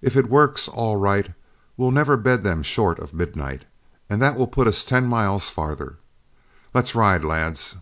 [0.00, 1.34] If it works all right,
[1.76, 3.66] we'll never bed them short of midnight,
[4.08, 5.98] and that will put us ten miles farther.
[6.72, 7.76] Let's ride, lads."